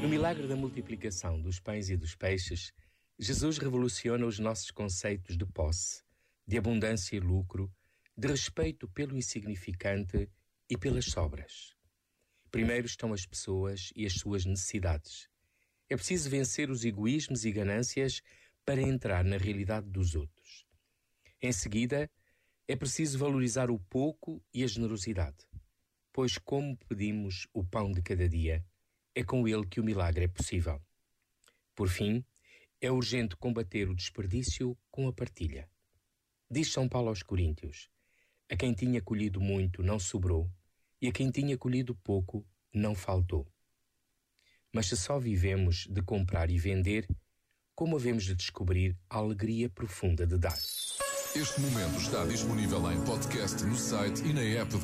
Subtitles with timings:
[0.00, 2.72] No milagre da multiplicação dos pães e dos peixes,
[3.18, 6.02] Jesus revoluciona os nossos conceitos de posse,
[6.46, 7.72] de abundância e lucro,
[8.16, 10.28] de respeito pelo insignificante
[10.68, 11.74] e pelas sobras.
[12.50, 15.28] Primeiro estão as pessoas e as suas necessidades.
[15.88, 18.20] É preciso vencer os egoísmos e ganâncias
[18.64, 20.66] para entrar na realidade dos outros.
[21.40, 22.10] Em seguida,
[22.66, 25.46] é preciso valorizar o pouco e a generosidade,
[26.12, 28.64] pois, como pedimos o pão de cada dia,
[29.14, 30.80] é com ele que o milagre é possível.
[31.74, 32.24] Por fim,
[32.80, 35.68] é urgente combater o desperdício com a partilha.
[36.50, 37.88] Diz São Paulo aos Coríntios:
[38.50, 40.50] A quem tinha colhido muito não sobrou,
[41.00, 43.46] e a quem tinha colhido pouco não faltou.
[44.72, 47.06] Mas se só vivemos de comprar e vender,
[47.74, 50.58] como havemos de descobrir a alegria profunda de dar?
[51.34, 54.76] Este momento está disponível em podcast no site e na app